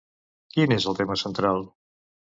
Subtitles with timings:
[0.55, 1.65] Quin és el tema central?